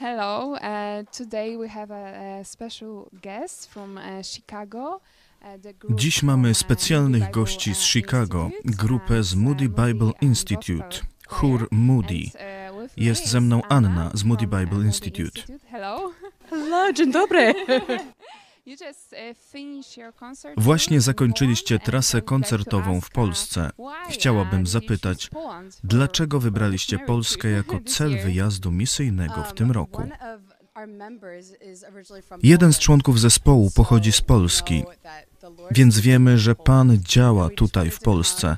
[0.00, 0.54] Hello.
[0.54, 5.00] Uh, today we have a, a special guest from uh, Chicago.
[5.42, 11.68] Uh, Dziś mamy uh, specjalnych gości z uh, Chicago, grupę z Moody Bible Institute, chór.
[11.70, 12.30] Moody.
[12.96, 15.42] Jest ze mną Anna z Moody Bible Institute.
[15.70, 16.10] Hello.
[16.50, 17.54] Hello, dzień dobry.
[18.66, 18.74] Uh,
[20.56, 23.70] Właśnie zakończyliście trasę koncertową w Polsce.
[24.10, 25.30] Chciałabym uh, zapytać,
[25.84, 30.02] Dlaczego wybraliście Polskę jako cel wyjazdu misyjnego w tym Um, roku?
[32.42, 34.84] Jeden z członków zespołu pochodzi z Polski,
[35.70, 36.54] więc wiemy, że.
[36.54, 38.56] Pan działa tutaj w Polsce.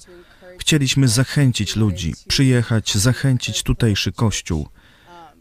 [0.59, 4.69] Chcieliśmy zachęcić ludzi, przyjechać, zachęcić tutejszy kościół.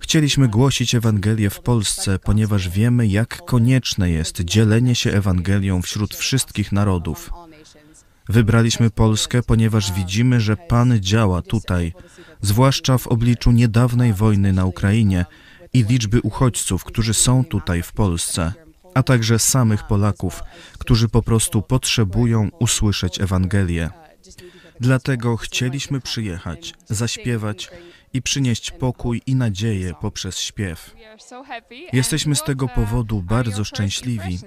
[0.01, 6.71] Chcieliśmy głosić Ewangelię w Polsce, ponieważ wiemy, jak konieczne jest dzielenie się Ewangelią wśród wszystkich
[6.71, 7.29] narodów.
[8.29, 11.93] Wybraliśmy Polskę, ponieważ widzimy, że Pan działa tutaj,
[12.41, 15.25] zwłaszcza w obliczu niedawnej wojny na Ukrainie
[15.73, 18.53] i liczby uchodźców, którzy są tutaj w Polsce,
[18.93, 20.43] a także samych Polaków,
[20.77, 23.89] którzy po prostu potrzebują usłyszeć Ewangelię.
[24.79, 27.69] Dlatego chcieliśmy przyjechać, zaśpiewać
[28.13, 30.95] i przynieść pokój i nadzieję poprzez śpiew.
[31.93, 34.39] Jesteśmy z tego powodu bardzo szczęśliwi.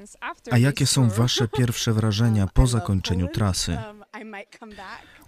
[0.51, 1.09] A jakie są?
[1.09, 3.79] Wasze pierwsze wrażenia po zakończeniu trasy?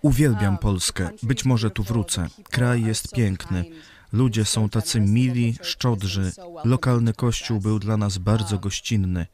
[0.03, 2.27] Uwielbiam Polskę, być może tu wrócę.
[2.51, 3.65] Kraj jest piękny.
[4.13, 6.33] Ludzie są tacy mili, szczodrzy.
[6.65, 9.27] Lokalny kościół był dla nas bardzo gościnny.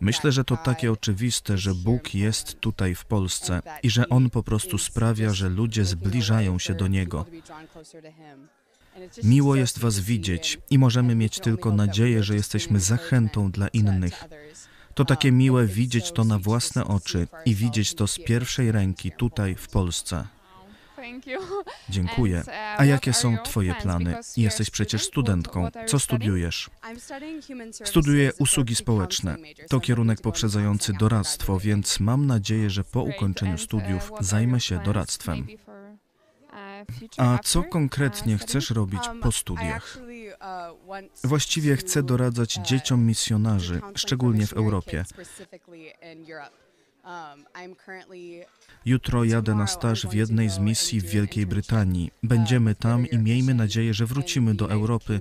[0.00, 4.42] Myślę, że to takie oczywiste, że Bóg jest tutaj w Polsce i że On po
[4.42, 7.26] prostu sprawia, że ludzie zbliżają się do Niego.
[9.22, 14.24] Miło jest Was widzieć i możemy mieć tylko nadzieję, że jesteśmy zachętą dla innych.
[14.94, 19.54] To takie miłe widzieć to na własne oczy i widzieć to z pierwszej ręki tutaj
[19.54, 20.24] w Polsce.
[21.88, 22.42] Dziękuję.
[22.46, 24.16] Uh, A jakie są Twoje plany?
[24.36, 25.46] Jesteś przecież student.
[25.46, 25.86] studentką.
[25.86, 26.70] Co studiujesz?
[27.84, 29.36] Studiuję usługi społeczne.
[29.68, 35.46] To kierunek poprzedzający doradztwo, więc mam nadzieję, że po ukończeniu uh, studiów zajmę się doradztwem.
[35.48, 39.98] uh, A co konkretnie chcesz robić Um, po studiach?
[41.24, 45.04] Właściwie chcę doradzać dzieciom misjonarzy, szczególnie w Europie.
[47.10, 47.74] Um,
[48.84, 52.10] Jutro jadę na staż w jednej z misji w Wielkiej Brytanii.
[52.22, 55.20] Będziemy tam i miejmy nadzieję, że wrócimy do Europy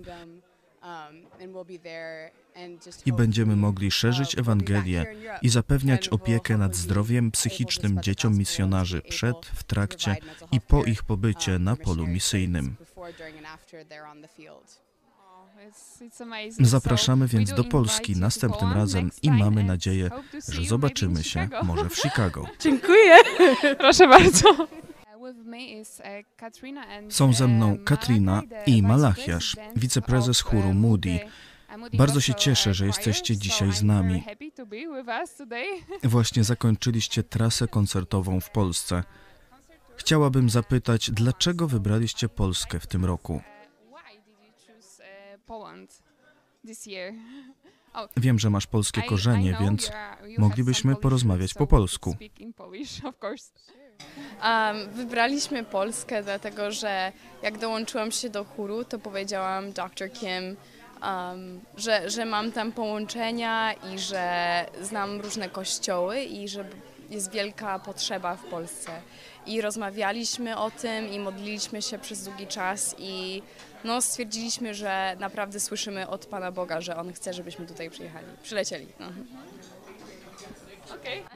[3.05, 5.05] i będziemy mogli szerzyć Ewangelię
[5.41, 10.15] i zapewniać opiekę nad zdrowiem psychicznym dzieciom misjonarzy przed, w trakcie
[10.51, 12.75] i po ich pobycie na polu misyjnym.
[16.59, 20.09] Zapraszamy więc do Polski następnym razem i mamy nadzieję,
[20.49, 22.45] że zobaczymy się może w Chicago.
[22.59, 23.15] Dziękuję.
[23.77, 24.67] Proszę bardzo.
[27.09, 31.19] Są ze mną Katrina i Malachiasz, wiceprezes chóru Moody.
[31.93, 34.23] Bardzo się cieszę, że jesteście dzisiaj z nami.
[36.03, 39.03] Właśnie zakończyliście trasę koncertową w Polsce.
[39.95, 43.41] Chciałabym zapytać, dlaczego wybraliście Polskę w tym roku?
[48.17, 49.91] Wiem, że masz polskie korzenie, więc
[50.37, 52.15] moglibyśmy porozmawiać po polsku.
[54.43, 57.11] Um, wybraliśmy Polskę, dlatego że
[57.43, 60.11] jak dołączyłam się do chóru, to powiedziałam Dr.
[60.11, 60.57] Kim,
[61.03, 66.65] um, że, że mam tam połączenia i że znam różne kościoły i że
[67.09, 69.01] jest wielka potrzeba w Polsce.
[69.49, 73.41] I rozmawialiśmy o tym i modliliśmy się przez długi czas i
[73.83, 78.87] no, stwierdziliśmy, że naprawdę słyszymy od Pana Boga, że On chce, żebyśmy tutaj przyjechali, przylecieli.
[78.99, 79.27] Mhm.
[80.93, 81.23] Okay.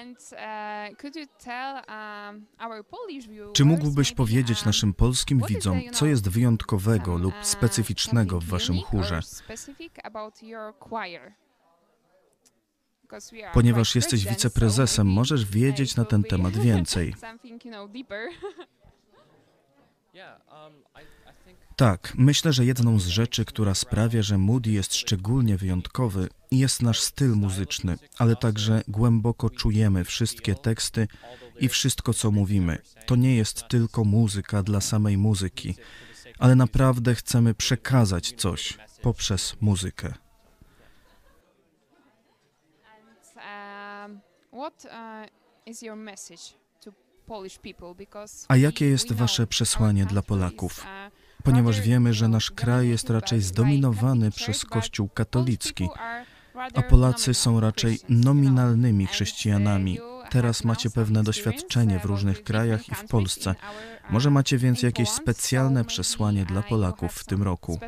[0.00, 5.40] And uh, could you tell um, our Polish viewers Czy mógłbyś powiedzieć um, naszym polskim
[5.48, 9.16] widzom, co jest wyjątkowego lub uh, specyficznego w waszym chórze?
[9.16, 11.32] or specific about your choir?
[12.22, 12.95] Because we are
[13.54, 17.14] Ponieważ jesteś wiceprezesem, możesz wiedzieć na ten temat więcej.
[21.76, 27.00] Tak, myślę, że jedną z rzeczy, która sprawia, że Moody jest szczególnie wyjątkowy, jest nasz
[27.00, 31.08] styl muzyczny, ale także głęboko czujemy wszystkie teksty
[31.60, 32.78] i wszystko, co mówimy.
[33.06, 35.74] To nie jest tylko muzyka dla samej muzyki,
[36.38, 40.12] ale naprawdę chcemy przekazać coś poprzez muzykę.
[43.36, 44.45] Um, what uh, is your message to Polish people?
[44.45, 44.45] Because
[48.48, 50.78] A jakie jest we know wasze our przesłanie country dla is, Polaków?
[50.78, 50.84] uh,
[51.44, 55.08] Ponieważ rather, wiemy, że nasz kraj jest raczej dominated by zdominowany Catholic przez Church, Kościół
[55.08, 56.24] katolicki, a
[56.54, 59.94] rather Polacy są nominal raczej nominalnymi uh, chrześcijanami.
[59.94, 63.54] you, uh, Teraz macie pewne doświadczenie w różnych krajach i w Polsce.
[64.10, 67.78] Może macie więc jakieś specjalne przesłanie dla Polaków w tym roku.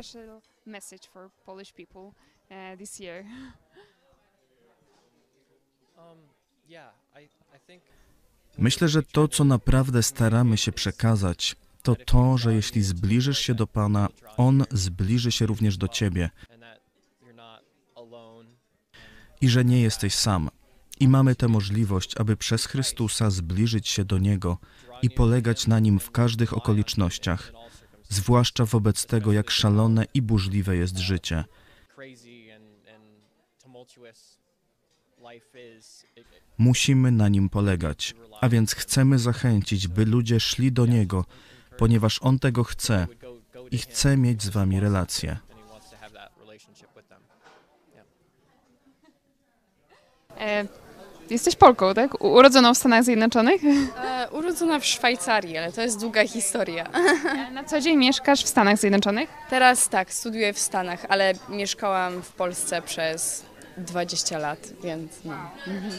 [8.57, 13.67] Myślę, że to, co naprawdę staramy się przekazać, to to, że jeśli zbliżysz się do
[13.67, 16.29] Pana, On zbliży się również do Ciebie
[19.41, 20.49] i że nie jesteś sam.
[20.99, 24.57] I mamy tę możliwość, aby przez Chrystusa zbliżyć się do Niego
[25.01, 27.51] i polegać na Nim w każdych okolicznościach,
[28.09, 31.43] zwłaszcza wobec tego, jak szalone i burzliwe jest życie.
[36.57, 41.25] Musimy na Nim polegać, a więc chcemy zachęcić, by ludzie szli do Niego,
[41.77, 43.07] ponieważ On tego chce
[43.71, 45.37] i chce mieć z Wami relację.
[50.39, 50.65] E,
[51.29, 52.23] jesteś Polką, tak?
[52.23, 53.61] Urodzoną w Stanach Zjednoczonych?
[53.97, 56.85] E, urodzona w Szwajcarii, ale to jest długa historia.
[56.85, 59.29] E, na co dzień mieszkasz w Stanach Zjednoczonych?
[59.49, 63.48] Teraz tak, studiuję w Stanach, ale mieszkałam w Polsce przez
[63.79, 65.33] 20 lat, więc no.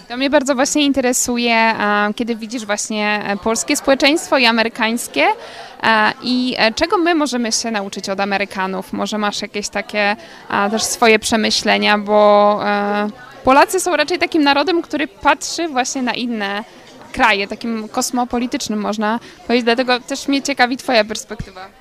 [0.09, 1.75] To mnie bardzo właśnie interesuje,
[2.17, 5.27] kiedy widzisz właśnie e, polskie społeczeństwo i amerykańskie
[6.23, 8.93] i e, czego my możemy się nauczyć od Amerykanów?
[8.93, 10.17] Może masz jakieś takie
[10.71, 12.61] też swoje przemyślenia, bo
[13.45, 16.65] Polacy są raczej takim narodem, który patrzy właśnie na inne
[17.13, 21.80] kraje, takim kosmopolitycznym można powiedzieć, dlatego też mnie ciekawi Twoja perspektywa.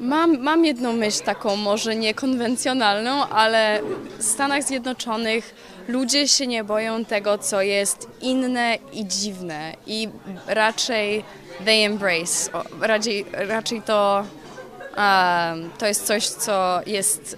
[0.00, 3.80] Mam, mam jedną myśl taką, może niekonwencjonalną, ale
[4.18, 5.54] w Stanach Zjednoczonych
[5.88, 9.72] ludzie się nie boją tego, co jest inne i dziwne.
[9.86, 10.08] I
[10.46, 11.24] raczej
[11.64, 12.50] they embrace,
[12.80, 14.24] raczej, raczej to,
[14.96, 17.36] um, to jest coś, co jest,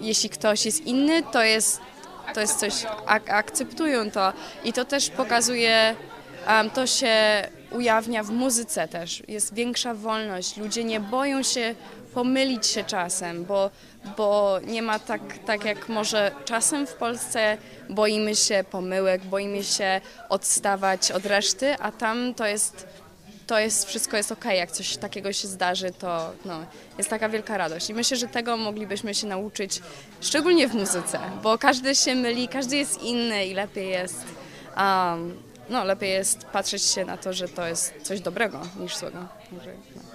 [0.00, 1.80] jeśli ktoś jest inny, to jest
[2.34, 2.72] to jest coś,
[3.06, 4.32] ak akceptują to.
[4.64, 5.94] I to też pokazuje,
[6.48, 7.14] um, to się
[7.74, 11.74] ujawnia w muzyce też, jest większa wolność, ludzie nie boją się
[12.14, 13.70] pomylić się czasem, bo,
[14.16, 17.58] bo nie ma tak, tak jak może czasem w Polsce.
[17.90, 22.86] Boimy się pomyłek, boimy się odstawać od reszty, a tam to jest
[23.46, 26.66] to jest, wszystko jest ok, jak coś takiego się zdarzy, to no,
[26.98, 27.90] jest taka wielka radość.
[27.90, 29.82] I myślę, że tego moglibyśmy się nauczyć,
[30.20, 34.24] szczególnie w muzyce, bo każdy się myli, każdy jest inny i lepiej jest,
[34.76, 35.36] um,
[35.70, 39.18] no, lepiej jest patrzeć się na to, że to jest coś dobrego niż złego.
[39.52, 40.13] Może, no.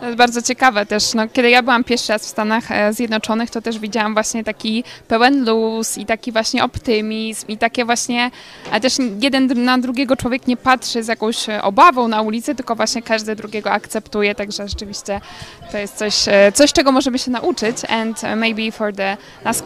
[0.00, 1.14] To jest bardzo ciekawe też.
[1.14, 4.84] No, kiedy ja byłam pierwszy raz w Stanach e, Zjednoczonych, to też widziałam właśnie taki
[5.08, 8.30] pełen luz i taki właśnie optymizm i takie właśnie,
[8.70, 12.74] ale też jeden na drugiego człowiek nie patrzy z jakąś e, obawą na ulicy, tylko
[12.76, 15.20] właśnie każdy drugiego akceptuje, także rzeczywiście
[15.72, 17.76] to jest coś, e, coś czego możemy się nauczyć.
[17.88, 19.64] And maybe for the last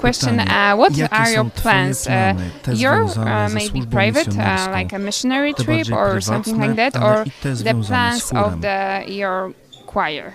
[0.00, 0.46] question, uh,
[0.78, 2.06] what Jakie are your plans?
[2.06, 7.24] Uh, your uh, maybe private, uh, like a missionary trip or something like that, or
[7.42, 9.54] the plans of the your your
[9.86, 10.32] choir?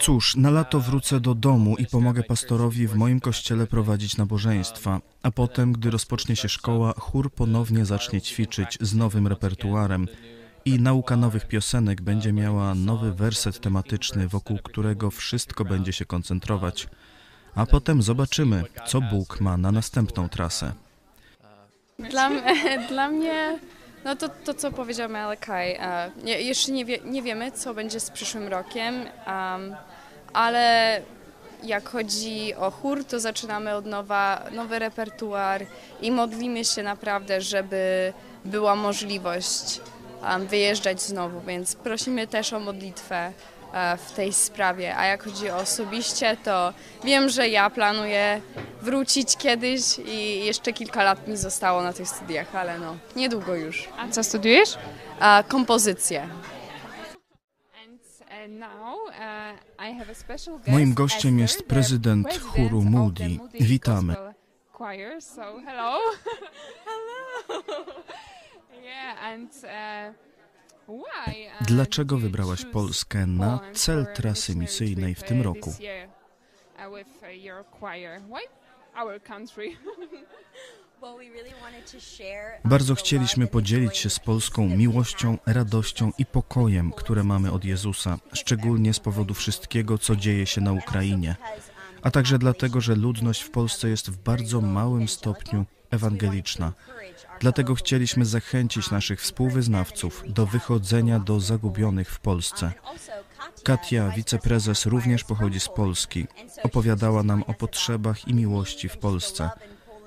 [0.00, 5.30] Cóż, na lato wrócę do domu i pomogę pastorowi w moim kościele prowadzić nabożeństwa, a
[5.30, 10.08] potem, gdy rozpocznie się szkoła, chór ponownie zacznie ćwiczyć z nowym repertuarem
[10.64, 16.88] i nauka nowych piosenek będzie miała nowy werset tematyczny, wokół którego wszystko będzie się koncentrować.
[17.54, 20.72] A potem zobaczymy, co Bóg ma na następną trasę.
[21.98, 22.30] Dla,
[22.90, 23.58] dla mnie
[24.04, 28.00] no to, to co powiedział Malachi, uh, nie, jeszcze nie, wie, nie wiemy, co będzie
[28.00, 28.94] z przyszłym rokiem,
[29.26, 29.76] um,
[30.32, 31.00] ale
[31.62, 35.66] jak chodzi o chór, to zaczynamy od nowa, nowy repertuar
[36.00, 38.12] i modlimy się naprawdę, żeby
[38.44, 39.80] była możliwość
[40.22, 43.16] um, wyjeżdżać znowu, więc prosimy też o modlitwę.
[43.16, 43.32] E,
[43.98, 44.96] w tej sprawie.
[44.96, 46.72] A jak chodzi o osobiście, to
[47.04, 48.40] wiem, że ja planuję
[48.82, 53.88] wrócić kiedyś i jeszcze kilka lat mi zostało na tych studiach, ale no, niedługo już.
[53.98, 54.78] A co studiujesz?
[55.20, 56.28] A, kompozycję.
[60.66, 63.38] Moim gościem jest prezydent chóru Moody.
[63.60, 64.16] Witamy.
[65.66, 65.98] Hello.
[68.82, 70.14] yeah, and uh,
[71.60, 75.74] Dlaczego wybrałaś Polskę na cel trasy misyjnej w tym roku?
[82.64, 88.94] Bardzo chcieliśmy podzielić się z Polską miłością, radością i pokojem, które mamy od Jezusa, szczególnie
[88.94, 91.36] z powodu wszystkiego, co dzieje się na Ukrainie,
[92.02, 96.72] a także dlatego, że ludność w Polsce jest w bardzo małym stopniu ewangeliczna.
[97.40, 102.72] Dlatego chcieliśmy zachęcić naszych współwyznawców do wychodzenia do zagubionych w Polsce.
[103.64, 106.26] Katia, wiceprezes, również pochodzi z Polski.
[106.62, 109.50] Opowiadała nam o potrzebach i miłości w Polsce.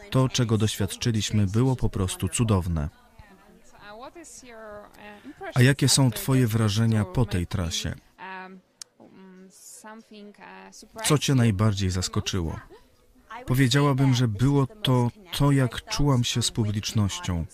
[0.10, 2.90] To, czego doświadczyliśmy, było po prostu cudowne.
[5.54, 7.94] A jakie są Twoje wrażenia po tej trasie?
[11.06, 12.60] Co Cię najbardziej zaskoczyło?
[13.46, 17.46] Powiedziałabym, że było to to, jak czułam się z publicznością.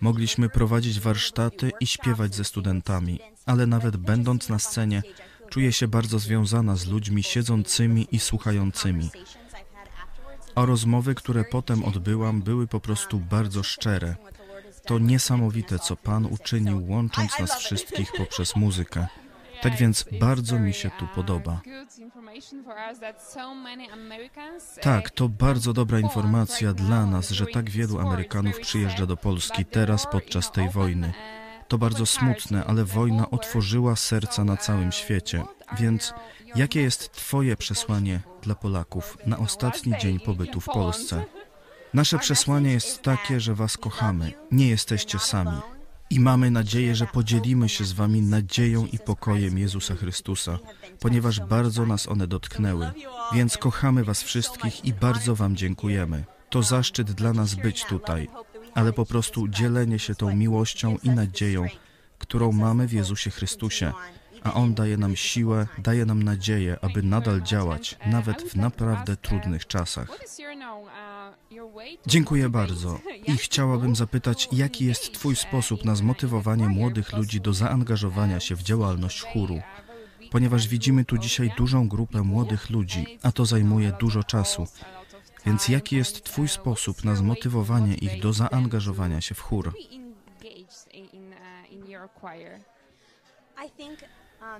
[0.00, 5.02] Mogliśmy prowadzić warsztaty i śpiewać ze studentami, ale nawet będąc na scenie,
[5.50, 9.10] czuję się bardzo związana z ludźmi siedzącymi i słuchającymi.
[10.54, 14.16] A rozmowy, które potem odbyłam, były po prostu bardzo szczere.
[14.86, 19.06] To niesamowite, co Pan uczynił, łącząc nas wszystkich poprzez muzykę.
[19.62, 21.60] Tak więc bardzo mi się tu podoba.
[24.80, 30.06] Tak, to bardzo dobra informacja dla nas, że tak wielu Amerykanów przyjeżdża do Polski teraz
[30.06, 31.12] podczas tej wojny.
[31.68, 35.44] To bardzo smutne, ale wojna otworzyła serca na całym świecie.
[35.78, 36.14] Więc
[36.54, 41.24] jakie jest Twoje przesłanie dla Polaków na ostatni dzień pobytu w Polsce?
[41.94, 45.60] Nasze przesłanie jest takie, że Was kochamy, nie jesteście sami.
[46.10, 50.58] I mamy nadzieję, że podzielimy się z Wami nadzieją i pokojem Jezusa Chrystusa,
[51.00, 52.90] ponieważ bardzo nas one dotknęły.
[53.34, 56.24] Więc kochamy Was wszystkich i bardzo Wam dziękujemy.
[56.50, 58.28] To zaszczyt dla nas być tutaj,
[58.74, 61.66] ale po prostu dzielenie się tą miłością i nadzieją,
[62.18, 63.92] którą mamy w Jezusie Chrystusie,
[64.42, 69.66] a On daje nam siłę, daje nam nadzieję, aby nadal działać, nawet w naprawdę trudnych
[69.66, 70.08] czasach.
[72.06, 78.40] Dziękuję bardzo i chciałabym zapytać, jaki jest Twój sposób na zmotywowanie młodych ludzi do zaangażowania
[78.40, 79.60] się w działalność chóru?
[80.30, 84.66] Ponieważ widzimy tu dzisiaj dużą grupę młodych ludzi, a to zajmuje dużo czasu.
[85.46, 89.72] Więc jaki jest Twój sposób na zmotywowanie ich do zaangażowania się w chór?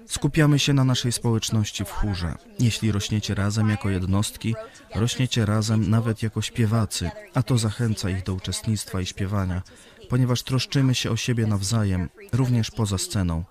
[0.06, 2.34] Skupiamy się na naszej społeczności w chórze.
[2.58, 4.54] Jeśli rośniecie razem jako jednostki,
[4.94, 9.62] rośniecie razem nawet jako śpiewacy, a to zachęca ich do uczestnictwa i śpiewania,
[10.08, 13.44] ponieważ troszczymy się o siebie nawzajem, również poza sceną.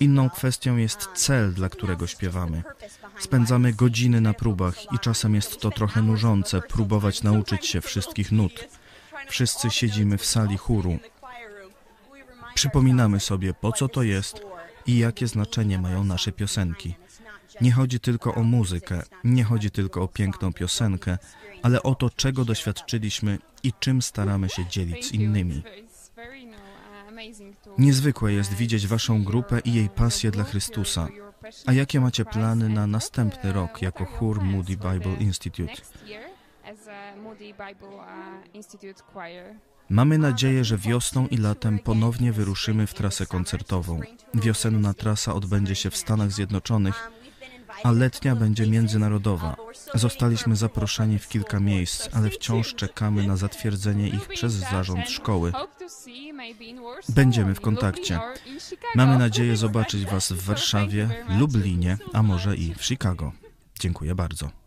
[0.00, 2.62] Inną kwestią jest cel, dla którego śpiewamy.
[3.18, 8.68] Spędzamy godziny na próbach i czasem jest to trochę nużące próbować nauczyć się wszystkich nut.
[9.28, 10.98] Wszyscy siedzimy w sali chóru.
[12.54, 14.40] Przypominamy sobie, po co to jest
[14.86, 16.94] i jakie znaczenie mają nasze piosenki.
[17.60, 21.18] Nie chodzi tylko o muzykę, nie chodzi tylko o piękną piosenkę,
[21.62, 25.62] ale o to, czego doświadczyliśmy i czym staramy się dzielić z innymi.
[27.78, 31.08] Niezwykłe jest widzieć Waszą grupę i jej pasję dla Chrystusa.
[31.66, 35.72] A jakie macie plany na następny rok jako chór Moody Bible Institute?
[39.90, 44.00] Mamy nadzieję, że wiosną i latem ponownie wyruszymy w trasę koncertową.
[44.34, 47.10] Wiosenna trasa odbędzie się w Stanach Zjednoczonych,
[47.84, 49.56] a letnia będzie międzynarodowa.
[49.94, 55.52] Zostaliśmy zaproszeni w kilka miejsc, ale wciąż czekamy na zatwierdzenie ich przez zarząd szkoły.
[57.08, 58.20] Będziemy w kontakcie.
[58.94, 63.32] Mamy nadzieję zobaczyć Was w Warszawie, Lublinie, a może i w Chicago.
[63.80, 64.65] Dziękuję bardzo.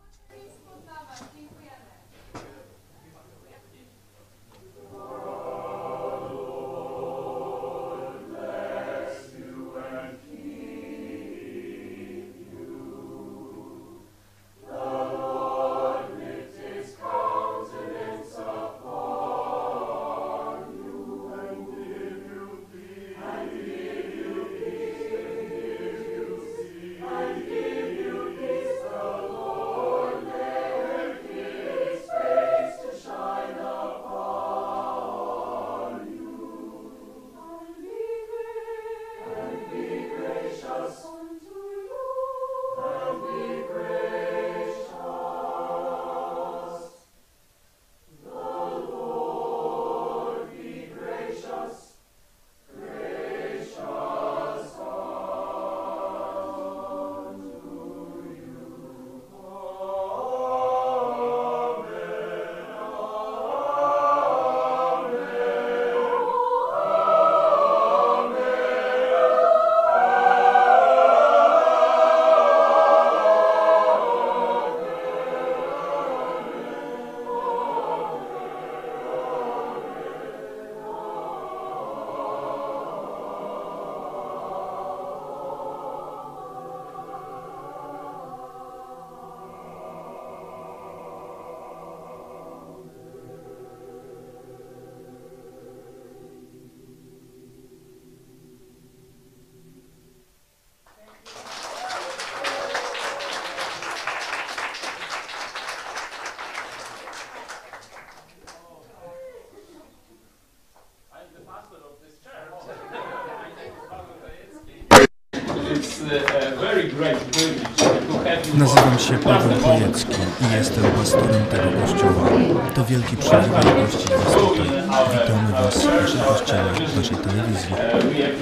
[118.53, 119.59] Nazywam się Paweł.
[119.63, 122.29] Kojecki i jestem pastorem tego kościoła.
[122.75, 124.67] To wielki przywilej gościć Was tutaj.
[125.13, 127.75] Witamy Was w naszym kościele, w naszej telewizji.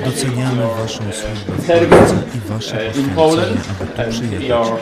[0.05, 2.77] Doceniamy Waszą służbę w Polsce i Wasze
[3.15, 4.77] poświęcenie, aby tu przyjechać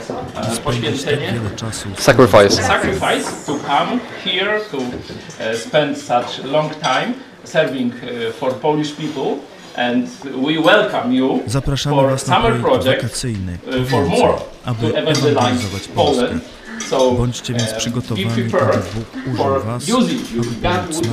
[0.51, 2.63] i spędzić tak wiele czasu Sacrifice.
[2.63, 9.37] sacrifice to come here to uh, spend such long time serving uh, for Polish people
[9.77, 15.87] and we welcome you Zapraszamy for Was na summer projekt wakacyjny uh, more aby ewangelizować
[15.95, 16.39] Polskę.
[17.17, 21.05] Bądźcie więc uh, przygotowani, aby prepared Bóg użył Was, aby pomóc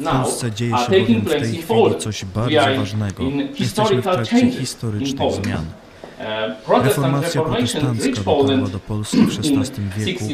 [0.00, 0.22] nam.
[0.22, 3.22] W Polsce dzieje się bowiem w tej chwili coś bardzo ważnego.
[3.58, 5.64] Jesteśmy w trakcie historycznych zmian.
[6.18, 6.24] Uh,
[6.66, 10.24] Protestant Reformacja Reformation protestancka dotarła do Polski w XVI wieku.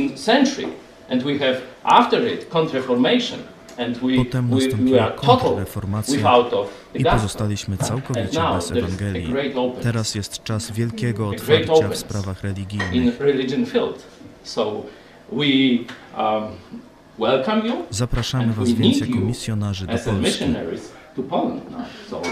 [1.09, 3.39] 16th century and we have after it Counter-Reformation
[3.79, 6.43] and we, Potem nastąpiła kontrreformacja
[6.95, 9.35] i pozostaliśmy całkowicie bez Ewangelii.
[9.83, 13.19] Teraz jest czas wielkiego otwarcia w sprawach religijnych.
[16.19, 16.45] um,
[17.91, 20.45] Zapraszamy Was więc jako misjonarzy do Polski.
[21.15, 21.87] Missionaries to Poland now.
[22.11, 22.23] So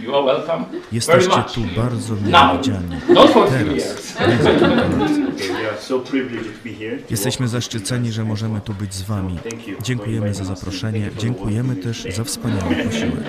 [0.00, 1.52] you are welcome very Jesteście much.
[1.52, 2.96] tu bardzo mile widziani.
[3.50, 3.76] Teraz.
[3.76, 4.18] years.
[4.28, 5.10] nie za kilka lat.
[5.62, 6.98] We are so privileged to be here.
[6.98, 9.36] to Jesteśmy zaszczyceni, że możemy tu być z Wami.
[9.50, 13.24] Thank you for Dziękujemy za zaproszenie, dziękujemy też za wspaniały posiłek.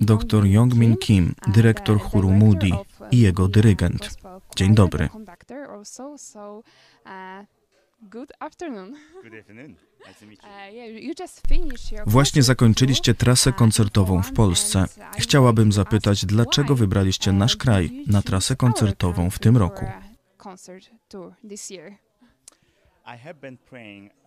[0.00, 2.70] Dr Youngmin Kim, dyrektor chóru Moody
[3.10, 4.25] i jego dyrygent.
[4.56, 5.08] Dzień dobry.
[5.12, 5.22] Uh,
[10.72, 11.14] your
[12.06, 14.84] Właśnie zakończyliście trasę uh, koncertową w Polsce.
[15.18, 19.84] Chciałabym zapytać, dlaczego wybraliście uh, nasz kraj na trasę koncertową w tym roku?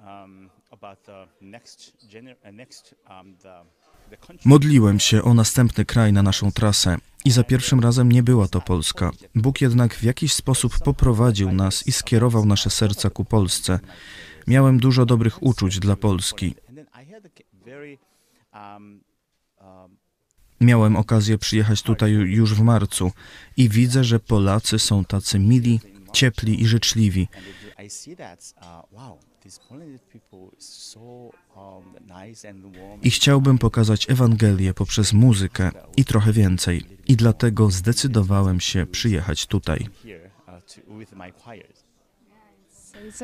[0.07, 0.79] um, uh,
[3.09, 3.35] um.
[4.45, 8.61] Modliłem się o następny kraj na naszą trasę i za pierwszym razem nie była to
[8.61, 9.11] Polska.
[9.35, 13.79] Bóg jednak w jakiś sposób poprowadził nas i skierował nasze serca ku Polsce.
[14.47, 16.55] Miałem dużo dobrych uczuć dla Polski.
[20.61, 23.11] Miałem okazję przyjechać tutaj już w marcu
[23.57, 25.79] i widzę, że Polacy są tacy mili,
[26.13, 27.27] ciepli i życzliwi.
[29.45, 29.49] I
[31.55, 33.01] um.
[33.01, 36.85] I chciałbym pokazać Ewangelię poprzez muzykę i trochę więcej.
[37.07, 39.87] I dlatego zdecydowałem się przyjechać tutaj.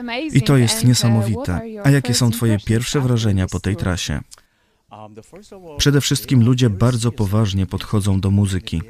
[0.03, 0.35] uh.
[0.35, 1.61] I to jest uh, niesamowite.
[1.83, 4.21] A jakie są Twoje pierwsze wrażenia po tej trasie?
[4.91, 5.15] Um,
[5.77, 8.81] Przede wszystkim ludzie bardzo poważnie podchodzą do muzyki.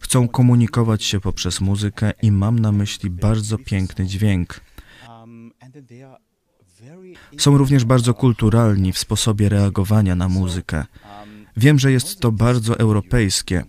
[0.00, 4.60] Chcą komunikować się poprzez muzykę i mam na myśli bardzo piękny dźwięk.
[7.38, 10.84] Są również bardzo kulturalni w sposobie reagowania na muzykę.
[11.56, 13.64] Wiem, że jest to bardzo europejskie,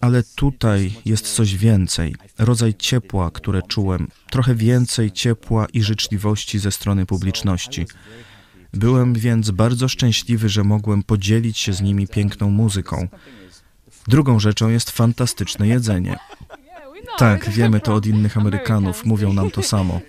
[0.00, 2.14] ale tutaj jest coś więcej.
[2.38, 4.08] Rodzaj ciepła, które czułem.
[4.30, 7.86] Trochę więcej ciepła i życzliwości ze strony publiczności.
[8.74, 13.08] Byłem więc bardzo szczęśliwy, że mogłem podzielić się z nimi piękną muzyką.
[14.08, 16.18] Drugą rzeczą jest fantastyczne jedzenie.
[17.08, 17.18] Know.
[17.18, 20.00] Tak, wiemy to od innych Amerykanów, mówią nam to samo.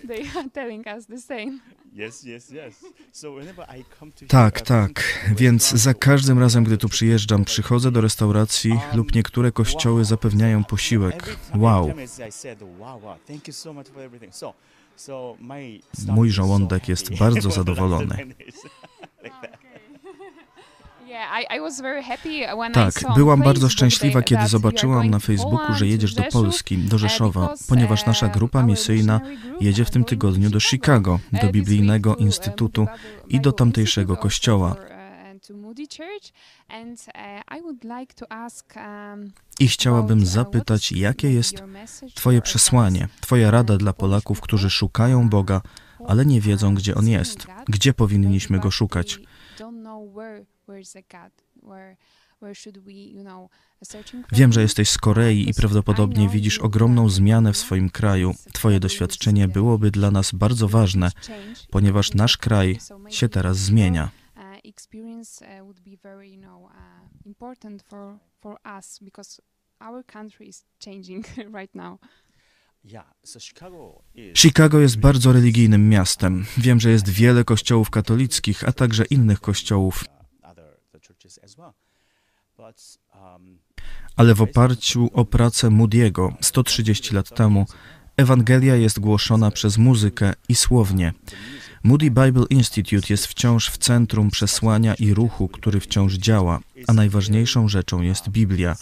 [4.28, 5.04] Tak, tak.
[5.36, 11.38] Więc za każdym razem, gdy tu przyjeżdżam, przychodzę do restauracji lub niektóre kościoły zapewniają posiłek.
[11.56, 11.94] Wow.
[16.08, 18.18] Mój żołądek jest bardzo zadowolony.
[19.22, 20.99] Yeah, I, I was very happy when I
[22.74, 28.06] Tak, byłam bardzo szczęśliwa, kiedy zobaczyłam na Facebooku, że jedziesz do Polski, do Rzeszowa, ponieważ
[28.06, 29.22] nasza uh, grupa misyjna
[29.60, 32.88] jedzie w tym tygodniu do Chicago, do biblijnego uh, instytutu
[33.28, 34.76] i do tamtejszego kościoła.
[34.76, 35.00] uh,
[37.58, 37.62] I
[38.76, 41.64] um, I chciałabym zapytać, jakie jest
[42.16, 45.62] Twoje przesłanie, Twoja rada dla Polaków, którzy szukają Boga,
[46.08, 49.20] ale nie wiedzą, gdzie On jest, gdzie powinniśmy Go szukać.
[54.32, 58.36] Wiem, że jesteś z Korei i prawdopodobnie widzisz ogromną zmianę w swoim kraju.
[58.54, 61.12] Twoje doświadczenie byłoby dla nas bardzo ważne,
[61.72, 62.80] ponieważ nasz kraj
[63.10, 64.10] się teraz zmienia.
[74.36, 76.46] Chicago jest bardzo religijnym miastem.
[76.58, 80.06] Wiem, że jest wiele kościołów katolickich, a także innych kościołów,
[84.16, 87.66] ale w oparciu o pracę Moody'ego 130 lat temu
[88.18, 91.14] Ewangelia jest głoszona przez muzykę i słownie.
[91.84, 97.68] Moody Bible Institute jest wciąż w centrum przesłania i ruchu, który wciąż działa, a najważniejszą
[97.68, 98.76] rzeczą jest Biblia.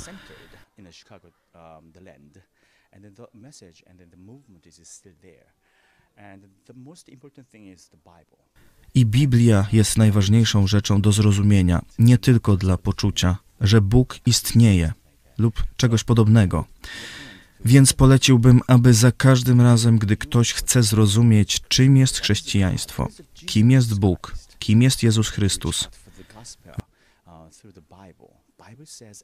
[8.98, 14.94] I Biblia jest najważniejszą rzeczą do zrozumienia, nie tylko dla poczucia, że Bóg istnieje
[15.38, 16.66] lub czegoś podobnego.
[17.66, 24.00] Więc poleciłbym, aby za każdym razem, gdy ktoś chce zrozumieć, czym jest chrześcijaństwo, kim jest
[24.00, 25.90] Bóg, kim jest Jezus Chrystus,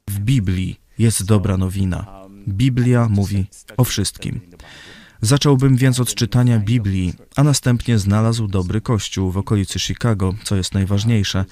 [0.09, 2.27] w Biblii jest dobra nowina.
[2.47, 3.45] Biblia mówi
[3.77, 4.41] o wszystkim.
[5.23, 10.73] Zacząłbym więc od czytania Biblii, a następnie znalazł dobry kościół w okolicy Chicago, co jest
[10.73, 11.45] najważniejsze,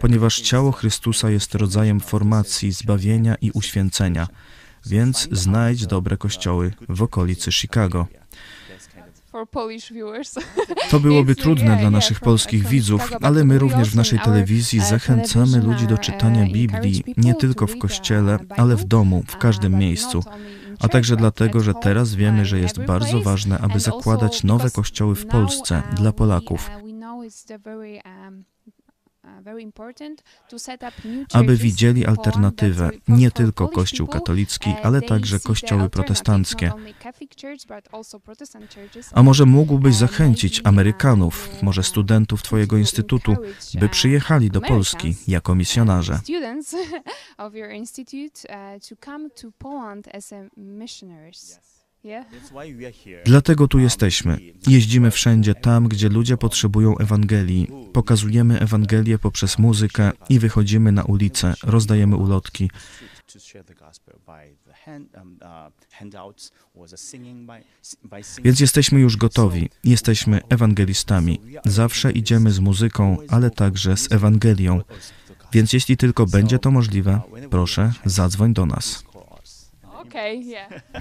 [0.00, 4.28] ponieważ ciało Chrystusa jest rodzajem formacji zbawienia i uświęcenia,
[4.86, 8.06] więc znajdź dobre kościoły w okolicy Chicago.
[10.90, 15.58] To byłoby trudne dla naszych polskich widzów, ale my również w naszej telewizji uh, zachęcamy
[15.58, 19.78] ludzi do uh, czytania Biblii nie tylko w kościele, uh, ale w domu, w każdym
[19.78, 20.24] miejscu.
[20.84, 25.14] A także dlatego, at że teraz wiemy, że jest bardzo ważne, aby zakładać nowe kościoły
[25.14, 26.70] w Polsce dla Polaków.
[31.32, 35.90] Aby widzieli alternatywę, nie for tylko Polish Kościół people, katolicki, uh, ale they także kościoły
[35.90, 36.72] protestanckie.
[39.12, 43.36] A może mógłbyś Uh, zachęcić maybe, Amerykanów, uh, może studentów Twojego to instytutu,
[43.74, 46.20] by uh, przyjechali do Polski jako misjonarze.
[53.24, 54.38] Dlatego tu jesteśmy.
[54.66, 57.68] Jeździmy wszędzie tam, gdzie ludzie potrzebują Ewangelii.
[57.92, 62.70] Pokazujemy Ewangelię poprzez muzykę i wychodzimy na ulicę, rozdajemy ulotki.
[65.14, 65.72] um, uh.
[68.44, 69.68] Więc jesteśmy już gotowi.
[69.84, 71.40] Jesteśmy ewangelistami.
[71.64, 74.80] Zawsze idziemy z muzyką, ale także z Ewangelią.
[75.52, 79.04] Więc jeśli tylko będzie to możliwe, proszę, zadzwoń do nas.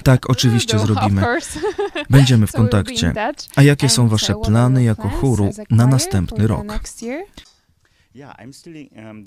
[0.04, 1.22] Tak, oczywiście Do, zrobimy.
[2.10, 3.14] Będziemy w kontakcie.
[3.56, 6.66] A jakie są Wasze plany jako chóru na następny rok?
[8.16, 8.34] um,
[9.06, 9.26] um,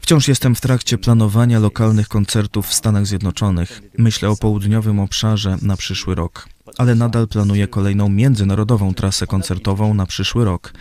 [0.00, 3.82] Wciąż jestem w trakcie planowania lokalnych koncertów w Stanach Zjednoczonych.
[3.98, 10.06] Myślę o południowym obszarze na przyszły rok, ale nadal planuję kolejną międzynarodową trasę koncertową na
[10.06, 10.72] przyszły rok.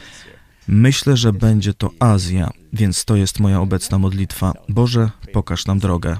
[0.71, 4.53] Myślę, że będzie to Azja, więc to jest moja obecna modlitwa.
[4.69, 6.17] Boże, pokaż nam drogę.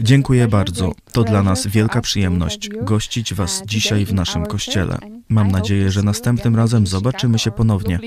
[0.00, 0.92] Dziękuję bardzo.
[1.12, 4.98] To dla nas wielka przyjemność gościć Was uh, dzisiaj w naszym kościele.
[5.28, 7.98] Mam nadzieję, że następnym razem zobaczymy się ponownie.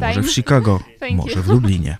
[0.00, 0.80] Może w Chicago,
[1.16, 1.96] może w Lublinie.